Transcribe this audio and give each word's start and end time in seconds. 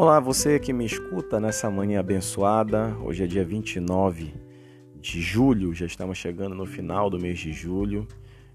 Olá, 0.00 0.18
você 0.18 0.58
que 0.58 0.72
me 0.72 0.86
escuta 0.86 1.38
nessa 1.38 1.70
manhã 1.70 2.00
abençoada. 2.00 2.96
Hoje 3.04 3.24
é 3.24 3.26
dia 3.26 3.44
29 3.44 4.32
de 4.98 5.20
julho, 5.20 5.74
já 5.74 5.84
estamos 5.84 6.16
chegando 6.16 6.54
no 6.54 6.64
final 6.64 7.10
do 7.10 7.20
mês 7.20 7.38
de 7.38 7.52
julho. 7.52 8.08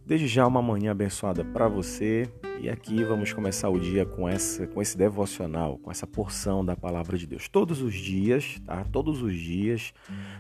Desde 0.04 0.26
já 0.26 0.48
uma 0.48 0.60
manhã 0.60 0.90
abençoada 0.90 1.46
para 1.46 1.68
você 1.68 2.28
e 2.60 2.68
aqui 2.68 3.04
vamos 3.04 3.32
começar 3.32 3.70
o 3.70 3.80
dia 3.80 4.08
com 4.08 4.28
essa 4.28 4.66
com 4.66 4.82
esse 4.82 4.98
devocional, 4.98 5.78
com 5.78 5.92
essa 5.92 6.08
porção 6.08 6.66
da 6.66 6.76
palavra 6.76 7.16
de 7.16 7.28
Deus. 7.28 7.48
Todos 7.48 7.80
os 7.80 7.94
dias, 7.94 8.60
tá? 8.66 8.84
Todos 8.92 9.22
os 9.22 9.36
dias 9.36 9.94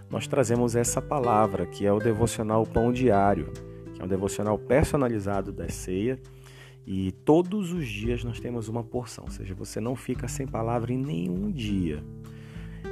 nós 0.10 0.26
trazemos 0.26 0.76
essa 0.76 1.00
palavra 1.00 1.68
que 1.68 1.86
é 1.86 1.94
o 1.94 2.00
devocional 2.00 2.66
Pão 2.66 2.92
Diário, 2.92 3.54
que 3.94 4.02
é 4.02 4.04
um 4.04 4.08
devocional 4.08 4.58
personalizado 4.58 5.52
da 5.52 5.70
ceia 5.70 6.20
e 6.86 7.12
todos 7.12 7.74
os 7.74 7.88
dias 7.88 8.24
nós 8.24 8.40
temos 8.40 8.68
uma 8.68 8.84
porção, 8.84 9.26
ou 9.26 9.32
seja, 9.32 9.56
você 9.56 9.80
não 9.80 9.96
fica 9.96 10.28
sem 10.28 10.46
palavra 10.46 10.94
em 10.94 10.98
nenhum 10.98 11.52
dia. 11.52 12.04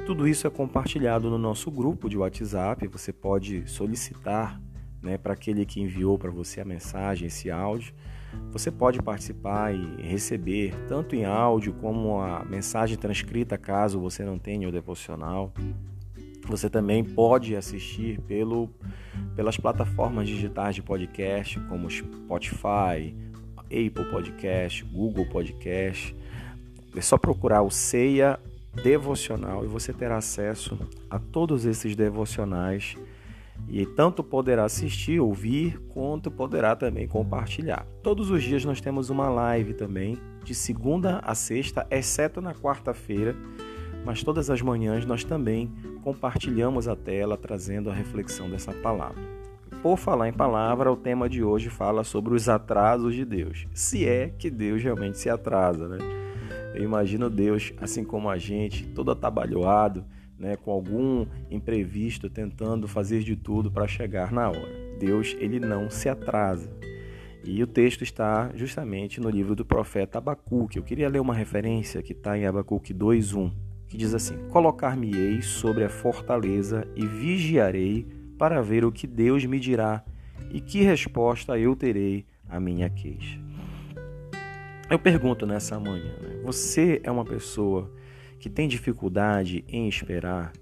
Tudo 0.06 0.28
isso 0.28 0.46
é 0.46 0.50
compartilhado 0.50 1.30
no 1.30 1.38
nosso 1.38 1.70
grupo 1.70 2.10
de 2.10 2.18
WhatsApp. 2.18 2.86
Você 2.88 3.12
pode 3.12 3.66
solicitar 3.66 4.60
né, 5.00 5.16
para 5.16 5.32
aquele 5.32 5.64
que 5.64 5.80
enviou 5.80 6.18
para 6.18 6.30
você 6.30 6.60
a 6.60 6.64
mensagem, 6.64 7.28
esse 7.28 7.50
áudio. 7.50 7.94
Você 8.50 8.70
pode 8.70 9.00
participar 9.00 9.72
e 9.74 10.02
receber 10.02 10.74
tanto 10.88 11.14
em 11.14 11.24
áudio 11.24 11.72
como 11.74 12.20
a 12.20 12.44
mensagem 12.44 12.98
transcrita, 12.98 13.56
caso 13.56 14.00
você 14.00 14.24
não 14.24 14.38
tenha 14.38 14.68
o 14.68 14.72
devocional. 14.72 15.52
Você 16.48 16.68
também 16.68 17.02
pode 17.02 17.56
assistir 17.56 18.20
pelo, 18.22 18.68
pelas 19.34 19.56
plataformas 19.56 20.28
digitais 20.28 20.74
de 20.74 20.82
podcast, 20.82 21.58
como 21.60 21.88
Spotify, 21.88 23.16
Apple 23.74 24.04
Podcast, 24.10 24.84
Google 24.84 25.26
Podcast. 25.26 26.14
É 26.96 27.00
só 27.00 27.18
procurar 27.18 27.62
o 27.62 27.70
Ceia 27.70 28.38
Devocional 28.82 29.64
e 29.64 29.68
você 29.68 29.92
terá 29.92 30.16
acesso 30.16 30.78
a 31.10 31.18
todos 31.18 31.64
esses 31.64 31.94
devocionais 31.94 32.96
e 33.68 33.86
tanto 33.86 34.22
poderá 34.22 34.64
assistir, 34.64 35.20
ouvir, 35.20 35.78
quanto 35.88 36.30
poderá 36.30 36.76
também 36.76 37.06
compartilhar. 37.06 37.86
Todos 38.02 38.30
os 38.30 38.42
dias 38.42 38.64
nós 38.64 38.80
temos 38.80 39.10
uma 39.10 39.28
live 39.28 39.74
também, 39.74 40.18
de 40.44 40.54
segunda 40.54 41.20
a 41.20 41.34
sexta, 41.34 41.86
exceto 41.90 42.40
na 42.40 42.54
quarta-feira, 42.54 43.34
mas 44.04 44.22
todas 44.22 44.50
as 44.50 44.60
manhãs 44.60 45.06
nós 45.06 45.24
também 45.24 45.72
compartilhamos 46.02 46.86
a 46.86 46.94
tela 46.94 47.36
trazendo 47.36 47.90
a 47.90 47.94
reflexão 47.94 48.50
dessa 48.50 48.72
palavra. 48.72 49.43
Por 49.84 49.98
falar 49.98 50.30
em 50.30 50.32
palavra, 50.32 50.90
o 50.90 50.96
tema 50.96 51.28
de 51.28 51.44
hoje 51.44 51.68
fala 51.68 52.04
sobre 52.04 52.32
os 52.32 52.48
atrasos 52.48 53.14
de 53.14 53.22
Deus. 53.22 53.66
Se 53.74 54.08
é 54.08 54.30
que 54.30 54.48
Deus 54.48 54.82
realmente 54.82 55.18
se 55.18 55.28
atrasa, 55.28 55.86
né? 55.86 55.98
Eu 56.74 56.82
imagino 56.82 57.28
Deus, 57.28 57.70
assim 57.78 58.02
como 58.02 58.30
a 58.30 58.38
gente, 58.38 58.86
todo 58.86 59.10
atabalhoado, 59.10 60.02
né, 60.38 60.56
com 60.56 60.70
algum 60.70 61.26
imprevisto, 61.50 62.30
tentando 62.30 62.88
fazer 62.88 63.22
de 63.22 63.36
tudo 63.36 63.70
para 63.70 63.86
chegar 63.86 64.32
na 64.32 64.48
hora. 64.48 64.96
Deus, 64.98 65.36
ele 65.38 65.60
não 65.60 65.90
se 65.90 66.08
atrasa. 66.08 66.70
E 67.44 67.62
o 67.62 67.66
texto 67.66 68.00
está 68.00 68.52
justamente 68.54 69.20
no 69.20 69.28
livro 69.28 69.54
do 69.54 69.66
profeta 69.66 70.16
Abacuque. 70.16 70.78
Eu 70.78 70.82
queria 70.82 71.10
ler 71.10 71.20
uma 71.20 71.34
referência 71.34 72.02
que 72.02 72.14
está 72.14 72.38
em 72.38 72.46
Abacuque 72.46 72.94
2:1, 72.94 73.52
que 73.86 73.98
diz 73.98 74.14
assim: 74.14 74.48
Colocar-me-ei 74.48 75.42
sobre 75.42 75.84
a 75.84 75.90
fortaleza 75.90 76.88
e 76.96 77.06
vigiarei 77.06 78.23
para 78.44 78.60
ver 78.60 78.84
o 78.84 78.92
que 78.92 79.06
Deus 79.06 79.46
me 79.46 79.58
dirá 79.58 80.04
e 80.50 80.60
que 80.60 80.82
resposta 80.82 81.58
eu 81.58 81.74
terei 81.74 82.26
à 82.46 82.60
minha 82.60 82.90
queixa. 82.90 83.40
Eu 84.90 84.98
pergunto 84.98 85.46
nessa 85.46 85.80
manhã: 85.80 86.12
né? 86.20 86.42
você 86.44 87.00
é 87.02 87.10
uma 87.10 87.24
pessoa 87.24 87.90
que 88.38 88.50
tem 88.50 88.68
dificuldade 88.68 89.64
em 89.66 89.88
esperar? 89.88 90.52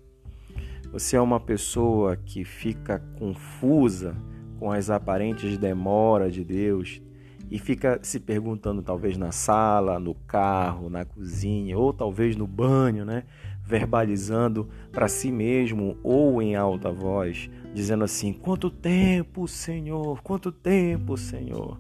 Você 0.92 1.16
é 1.16 1.20
uma 1.20 1.40
pessoa 1.40 2.14
que 2.16 2.44
fica 2.44 3.00
confusa 3.18 4.14
com 4.60 4.70
as 4.70 4.88
aparentes 4.88 5.58
demoras 5.58 6.32
de 6.32 6.44
Deus 6.44 7.02
e 7.50 7.58
fica 7.58 7.98
se 8.00 8.20
perguntando, 8.20 8.80
talvez 8.80 9.18
na 9.18 9.32
sala, 9.32 9.98
no 9.98 10.14
carro, 10.14 10.88
na 10.88 11.04
cozinha 11.04 11.76
ou 11.76 11.92
talvez 11.92 12.36
no 12.36 12.46
banho, 12.46 13.04
né? 13.04 13.24
verbalizando 13.64 14.68
para 14.90 15.08
si 15.08 15.30
mesmo 15.30 15.96
ou 16.02 16.42
em 16.42 16.56
alta 16.56 16.90
voz, 16.90 17.48
dizendo 17.72 18.04
assim: 18.04 18.32
Quanto 18.32 18.70
tempo, 18.70 19.46
Senhor? 19.48 20.22
Quanto 20.22 20.52
tempo, 20.52 21.16
Senhor? 21.16 21.78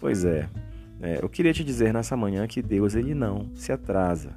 Pois 0.00 0.24
é, 0.24 0.48
é, 1.00 1.18
eu 1.22 1.28
queria 1.28 1.52
te 1.52 1.64
dizer 1.64 1.92
nessa 1.92 2.16
manhã 2.16 2.46
que 2.46 2.62
Deus 2.62 2.94
ele 2.94 3.14
não 3.14 3.50
se 3.54 3.72
atrasa. 3.72 4.36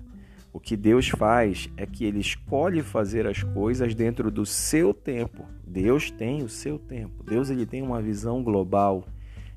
O 0.51 0.59
que 0.59 0.75
Deus 0.75 1.09
faz 1.09 1.69
é 1.78 1.85
que 1.85 2.03
ele 2.03 2.19
escolhe 2.19 2.81
fazer 2.81 3.28
as 3.28 3.44
coisas 3.44 3.94
dentro 3.94 4.31
do 4.31 4.46
seu 4.46 4.94
tempo. 4.94 5.46
Deus 5.66 6.09
tem 6.09 6.41
o 6.41 6.50
seu 6.50 6.79
tempo. 6.79 7.23
Deus 7.23 7.50
ele 7.50 7.66
tem 7.66 7.81
uma 7.81 8.01
visão 8.01 8.41
global. 8.41 9.06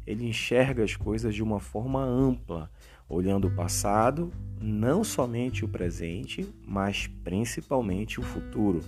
Ele 0.06 0.28
enxerga 0.28 0.84
as 0.84 0.96
coisas 0.96 1.34
de 1.34 1.42
uma 1.42 1.58
forma 1.58 2.02
ampla 2.02 2.70
olhando 3.08 3.48
o 3.48 3.50
passado, 3.50 4.30
não 4.60 5.02
somente 5.02 5.64
o 5.64 5.68
presente, 5.68 6.46
mas 6.66 7.08
principalmente 7.24 8.20
o 8.20 8.22
futuro. 8.22 8.80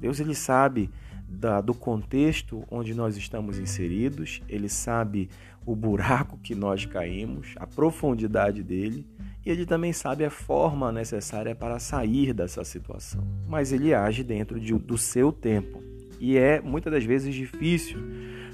Deus 0.00 0.18
ele 0.18 0.34
sabe 0.34 0.88
da, 1.30 1.60
do 1.60 1.72
contexto 1.72 2.64
onde 2.70 2.92
nós 2.92 3.16
estamos 3.16 3.58
inseridos, 3.58 4.42
ele 4.48 4.68
sabe 4.68 5.30
o 5.64 5.76
buraco 5.76 6.38
que 6.42 6.54
nós 6.54 6.84
caímos, 6.84 7.54
a 7.56 7.66
profundidade 7.66 8.62
dele, 8.62 9.06
e 9.44 9.50
ele 9.50 9.64
também 9.64 9.92
sabe 9.92 10.24
a 10.24 10.30
forma 10.30 10.90
necessária 10.90 11.54
para 11.54 11.78
sair 11.78 12.34
dessa 12.34 12.64
situação. 12.64 13.24
Mas 13.46 13.72
ele 13.72 13.94
age 13.94 14.24
dentro 14.24 14.58
de, 14.58 14.74
do 14.74 14.98
seu 14.98 15.32
tempo. 15.32 15.82
E 16.18 16.36
é 16.36 16.60
muitas 16.60 16.92
das 16.92 17.04
vezes 17.04 17.34
difícil 17.34 17.98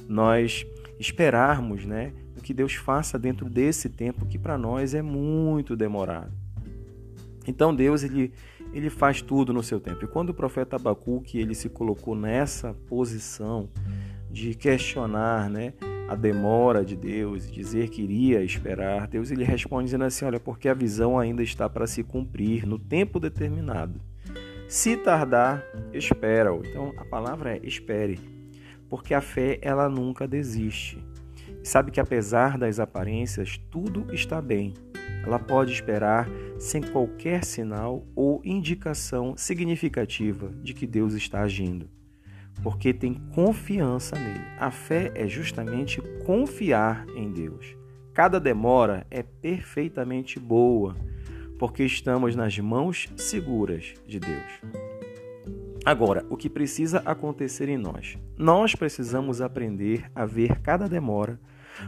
nós 0.09 0.65
esperarmos, 0.99 1.85
né, 1.85 2.13
que 2.47 2.55
Deus 2.55 2.75
faça 2.75 3.19
dentro 3.19 3.51
desse 3.51 3.89
tempo 3.89 4.25
que 4.25 4.39
para 4.39 4.57
nós 4.57 4.95
é 4.95 5.03
muito 5.03 5.75
demorado. 5.75 6.33
Então 7.45 7.75
Deus 7.75 8.05
ele, 8.05 8.33
ele 8.73 8.91
faz 8.91 9.23
tudo 9.23 9.53
no 9.53 9.63
seu 9.63 9.81
tempo. 9.81 10.05
E 10.05 10.09
quando 10.09 10.31
o 10.31 10.35
profeta 10.35 10.77
Abacuque 10.77 11.39
ele 11.39 11.55
se 11.55 11.69
colocou 11.69 12.15
nessa 12.15 12.75
posição 12.89 13.69
de 14.31 14.55
questionar, 14.55 15.49
né, 15.49 15.73
a 16.09 16.15
demora 16.15 16.85
de 16.85 16.95
Deus, 16.97 17.51
dizer 17.51 17.89
que 17.89 18.03
iria 18.03 18.43
esperar, 18.43 19.09
Deus 19.09 19.31
ele 19.31 19.45
responde 19.45 19.87
dizendo 19.87 20.05
assim: 20.05 20.25
olha, 20.25 20.39
porque 20.39 20.69
a 20.69 20.75
visão 20.75 21.19
ainda 21.19 21.43
está 21.43 21.69
para 21.69 21.87
se 21.87 22.03
cumprir 22.03 22.67
no 22.67 22.79
tempo 22.79 23.19
determinado. 23.19 24.01
Se 24.69 24.97
tardar, 24.97 25.65
espera-o. 25.93 26.65
Então 26.65 26.93
a 26.97 27.05
palavra 27.05 27.57
é 27.57 27.61
espere, 27.63 28.19
porque 28.89 29.15
a 29.15 29.21
fé 29.21 29.59
ela 29.63 29.89
nunca 29.89 30.27
desiste 30.27 30.99
sabe 31.67 31.91
que 31.91 32.01
apesar 32.01 32.57
das 32.57 32.79
aparências, 32.79 33.61
tudo 33.71 34.07
está 34.15 34.41
bem. 34.41 34.73
Ela 35.25 35.39
pode 35.39 35.73
esperar 35.73 36.29
sem 36.59 36.83
qualquer 36.83 37.45
sinal 37.45 38.07
ou 38.15 38.41
indicação 38.45 39.37
significativa 39.37 40.51
de 40.63 40.73
que 40.73 40.87
Deus 40.87 41.15
está 41.15 41.43
agindo, 41.43 41.89
porque 42.63 42.95
tem 42.95 43.15
confiança 43.35 44.17
nele. 44.17 44.45
A 44.59 44.71
fé 44.71 45.13
é 45.15 45.27
justamente 45.27 46.01
confiar 46.25 47.07
em 47.17 47.31
Deus. 47.33 47.77
Cada 48.15 48.41
demora 48.41 49.07
é 49.11 49.23
perfeitamente 49.23 50.41
boa, 50.41 50.97
porque 51.59 51.85
estamos 51.85 52.35
nas 52.35 52.59
mãos 52.59 53.09
seguras 53.17 53.95
de 54.07 54.19
Deus. 54.19 54.61
Agora, 55.85 56.27
o 56.29 56.37
que 56.37 56.51
precisa 56.51 57.01
acontecer 57.05 57.69
em 57.69 57.77
nós? 57.77 58.19
Nós 58.37 58.75
precisamos 58.75 59.41
aprender 59.41 60.11
a 60.15 60.27
ver 60.27 60.59
cada 60.61 60.89
demora 60.89 61.39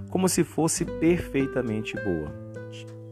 como 0.09 0.29
se 0.29 0.45
fosse 0.45 0.85
perfeitamente 0.85 1.97
boa. 1.97 2.48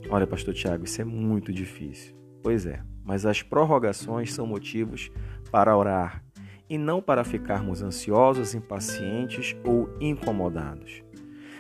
Olha, 0.09 0.27
pastor 0.27 0.55
Tiago, 0.55 0.85
isso 0.85 1.01
é 1.01 1.05
muito 1.05 1.53
difícil. 1.53 2.15
Pois 2.43 2.65
é, 2.65 2.81
mas 3.05 3.27
as 3.27 3.43
prorrogações 3.43 4.33
são 4.33 4.47
motivos 4.47 5.11
para 5.51 5.77
orar 5.77 6.23
e 6.69 6.79
não 6.79 7.03
para 7.03 7.25
ficarmos 7.25 7.83
ansiosos, 7.83 8.55
impacientes 8.55 9.57
ou 9.65 9.89
incomodados. 10.01 11.03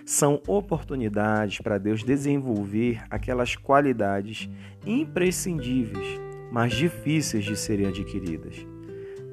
São 0.04 0.40
oportunidades 0.46 1.58
para 1.58 1.78
Deus 1.78 2.04
desenvolver 2.04 3.02
aquelas 3.10 3.56
qualidades 3.56 4.48
imprescindíveis, 4.84 6.06
mas 6.52 6.72
difíceis 6.72 7.44
de 7.44 7.56
serem 7.56 7.86
adquiridas, 7.86 8.64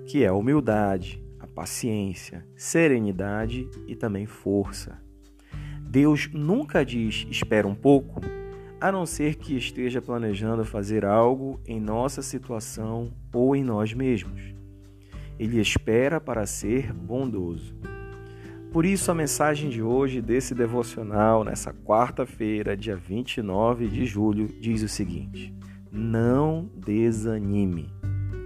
que 0.07 0.23
é 0.23 0.27
a 0.27 0.33
humildade, 0.33 1.23
a 1.39 1.45
paciência, 1.45 2.43
serenidade 2.55 3.69
e 3.87 3.95
também 3.95 4.25
força. 4.25 4.99
Deus 5.81 6.27
nunca 6.33 6.83
diz 6.83 7.27
espera 7.29 7.67
um 7.67 7.75
pouco, 7.75 8.19
a 8.83 8.91
não 8.91 9.05
ser 9.05 9.35
que 9.35 9.55
esteja 9.55 10.01
planejando 10.01 10.65
fazer 10.65 11.05
algo 11.05 11.57
em 11.65 11.79
nossa 11.79 12.21
situação 12.21 13.13
ou 13.33 13.55
em 13.55 13.63
nós 13.63 13.93
mesmos. 13.93 14.41
Ele 15.39 15.61
espera 15.61 16.19
para 16.19 16.45
ser 16.45 16.91
bondoso. 16.91 17.73
Por 18.73 18.85
isso, 18.85 19.09
a 19.09 19.15
mensagem 19.15 19.69
de 19.69 19.81
hoje 19.81 20.21
desse 20.21 20.53
devocional, 20.53 21.45
nessa 21.45 21.73
quarta-feira, 21.73 22.75
dia 22.75 22.97
29 22.97 23.87
de 23.87 24.05
julho, 24.05 24.49
diz 24.59 24.83
o 24.83 24.89
seguinte: 24.89 25.55
não 25.89 26.69
desanime. 26.75 27.89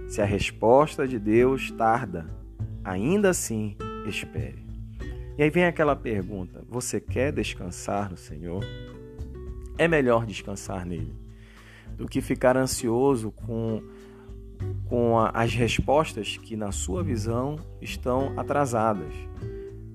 Se 0.06 0.22
a 0.22 0.24
resposta 0.24 1.04
de 1.08 1.18
Deus 1.18 1.72
tarda, 1.72 2.30
ainda 2.84 3.30
assim 3.30 3.76
espere. 4.06 4.64
E 5.36 5.42
aí 5.42 5.50
vem 5.50 5.64
aquela 5.64 5.96
pergunta: 5.96 6.62
você 6.68 7.00
quer 7.00 7.32
descansar 7.32 8.08
no 8.08 8.16
Senhor? 8.16 8.64
É 9.78 9.86
melhor 9.88 10.26
descansar 10.26 10.84
nele 10.84 11.14
do 11.96 12.06
que 12.06 12.20
ficar 12.20 12.56
ansioso 12.56 13.32
com, 13.32 13.82
com 14.88 15.18
a, 15.18 15.30
as 15.30 15.52
respostas 15.52 16.36
que, 16.36 16.56
na 16.56 16.70
sua 16.70 17.02
visão, 17.02 17.56
estão 17.80 18.38
atrasadas. 18.38 19.12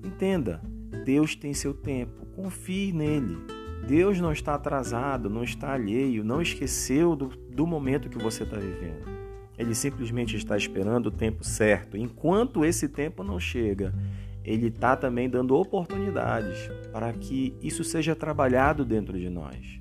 Entenda, 0.04 0.60
Deus 1.04 1.34
tem 1.34 1.54
seu 1.54 1.72
tempo, 1.72 2.26
confie 2.36 2.92
nele. 2.92 3.38
Deus 3.86 4.20
não 4.20 4.32
está 4.32 4.54
atrasado, 4.54 5.28
não 5.28 5.42
está 5.42 5.72
alheio, 5.72 6.24
não 6.24 6.40
esqueceu 6.40 7.16
do, 7.16 7.28
do 7.28 7.66
momento 7.66 8.08
que 8.08 8.22
você 8.22 8.42
está 8.42 8.56
vivendo. 8.56 9.14
Ele 9.56 9.74
simplesmente 9.74 10.36
está 10.36 10.56
esperando 10.56 11.06
o 11.06 11.10
tempo 11.10 11.44
certo. 11.44 11.96
Enquanto 11.96 12.64
esse 12.64 12.88
tempo 12.88 13.22
não 13.22 13.38
chega, 13.38 13.94
ele 14.44 14.68
está 14.68 14.94
também 14.94 15.28
dando 15.28 15.56
oportunidades 15.56 16.68
para 16.92 17.12
que 17.12 17.56
isso 17.62 17.82
seja 17.82 18.14
trabalhado 18.14 18.84
dentro 18.84 19.18
de 19.18 19.30
nós, 19.30 19.80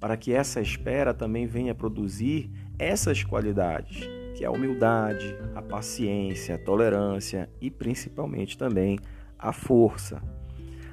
para 0.00 0.16
que 0.16 0.32
essa 0.32 0.60
espera 0.60 1.14
também 1.14 1.46
venha 1.46 1.74
produzir 1.74 2.50
essas 2.78 3.22
qualidades, 3.22 4.08
que 4.36 4.44
é 4.44 4.46
a 4.46 4.50
humildade, 4.50 5.36
a 5.54 5.62
paciência, 5.62 6.56
a 6.56 6.58
tolerância 6.58 7.48
e 7.60 7.70
principalmente 7.70 8.58
também 8.58 8.98
a 9.38 9.52
força. 9.52 10.20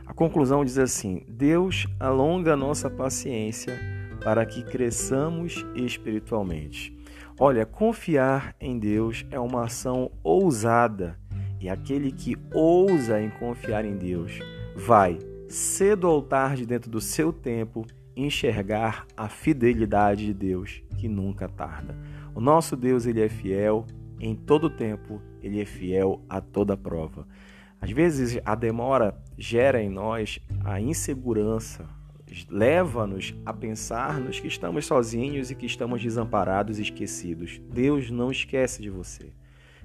A 0.06 0.14
conclusão 0.14 0.64
diz 0.64 0.78
assim: 0.78 1.24
Deus 1.28 1.88
alonga 2.00 2.54
a 2.54 2.58
nossa 2.58 2.90
paciência 2.90 3.80
para 4.24 4.46
que 4.46 4.64
cresçamos 4.64 5.66
espiritualmente. 5.76 6.96
Olha, 7.40 7.66
confiar 7.66 8.54
em 8.60 8.78
Deus 8.78 9.26
é 9.32 9.40
uma 9.40 9.66
ação 9.66 10.12
ousada 10.22 11.18
e 11.60 11.70
aquele 11.70 12.12
que 12.12 12.38
ousa 12.54 13.22
em 13.22 13.30
confiar 13.30 13.86
em 13.86 13.98
Deus 13.98 14.40
vai, 14.76 15.20
cedo 15.48 16.06
ou 16.06 16.22
tarde, 16.22 16.66
dentro 16.66 16.90
do 16.90 17.02
seu 17.02 17.34
tempo, 17.34 17.86
enxergar 18.16 19.06
a 19.16 19.28
fidelidade 19.28 20.26
de 20.26 20.34
Deus 20.34 20.82
que 20.98 21.08
nunca 21.08 21.48
tarda. 21.48 21.98
O 22.36 22.42
nosso 22.42 22.76
Deus, 22.76 23.06
ele 23.06 23.22
é 23.22 23.30
fiel 23.30 23.86
em 24.20 24.36
todo 24.36 24.70
tempo, 24.70 25.22
ele 25.42 25.62
é 25.62 25.66
fiel 25.66 26.22
a 26.30 26.42
toda 26.42 26.76
prova. 26.76 27.28
Às 27.82 27.92
vezes 27.92 28.40
a 28.44 28.56
demora 28.56 29.18
gera 29.38 29.82
em 29.82 29.90
nós 29.90 30.40
a 30.66 30.82
insegurança, 30.82 31.88
leva-nos 32.50 33.34
a 33.46 33.54
pensarmos 33.54 34.40
que 34.40 34.48
estamos 34.48 34.86
sozinhos 34.86 35.50
e 35.50 35.56
que 35.56 35.66
estamos 35.66 36.02
desamparados 36.02 36.78
e 36.78 36.84
esquecidos. 36.84 37.62
Deus 37.72 38.12
não 38.12 38.30
esquece 38.30 38.82
de 38.82 38.90
você. 38.90 39.32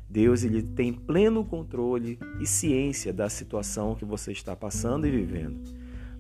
Deus 0.09 0.45
ele 0.45 0.62
tem 0.62 0.93
pleno 0.93 1.45
controle 1.45 2.19
e 2.41 2.47
ciência 2.47 3.12
da 3.12 3.29
situação 3.29 3.95
que 3.95 4.05
você 4.05 4.33
está 4.33 4.55
passando 4.55 5.06
e 5.06 5.11
vivendo. 5.11 5.61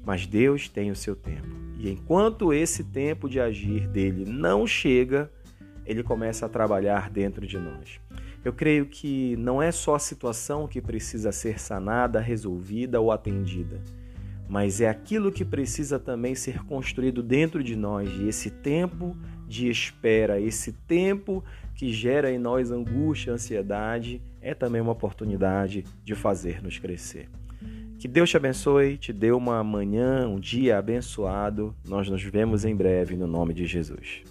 Mas 0.04 0.26
Deus 0.26 0.68
tem 0.68 0.90
o 0.90 0.96
seu 0.96 1.14
tempo. 1.14 1.48
E 1.78 1.90
enquanto 1.90 2.52
esse 2.52 2.84
tempo 2.84 3.28
de 3.28 3.40
agir 3.40 3.86
dele 3.88 4.24
não 4.24 4.66
chega, 4.66 5.30
ele 5.86 6.02
começa 6.02 6.46
a 6.46 6.48
trabalhar 6.48 7.10
dentro 7.10 7.46
de 7.46 7.58
nós. 7.58 8.00
Eu 8.44 8.52
creio 8.52 8.86
que 8.86 9.36
não 9.36 9.62
é 9.62 9.72
só 9.72 9.94
a 9.94 9.98
situação 9.98 10.68
que 10.68 10.80
precisa 10.80 11.32
ser 11.32 11.58
sanada, 11.58 12.20
resolvida 12.20 13.00
ou 13.00 13.10
atendida, 13.10 13.80
mas 14.48 14.80
é 14.80 14.88
aquilo 14.88 15.32
que 15.32 15.44
precisa 15.44 15.98
também 15.98 16.34
ser 16.34 16.62
construído 16.64 17.22
dentro 17.22 17.64
de 17.64 17.74
nós, 17.74 18.10
e 18.20 18.28
esse 18.28 18.50
tempo 18.50 19.16
de 19.46 19.68
espera, 19.68 20.40
esse 20.40 20.72
tempo 20.72 21.44
que 21.74 21.92
gera 21.92 22.30
em 22.30 22.38
nós 22.38 22.70
angústia, 22.70 23.32
ansiedade, 23.32 24.22
é 24.40 24.54
também 24.54 24.80
uma 24.80 24.92
oportunidade 24.92 25.84
de 26.04 26.14
fazer-nos 26.14 26.78
crescer. 26.78 27.28
Que 27.98 28.08
Deus 28.08 28.28
te 28.28 28.36
abençoe, 28.36 28.98
te 28.98 29.12
dê 29.12 29.32
uma 29.32 29.64
manhã, 29.64 30.28
um 30.28 30.38
dia 30.38 30.78
abençoado. 30.78 31.74
Nós 31.88 32.08
nos 32.08 32.22
vemos 32.22 32.64
em 32.64 32.76
breve 32.76 33.16
no 33.16 33.26
nome 33.26 33.54
de 33.54 33.64
Jesus. 33.64 34.22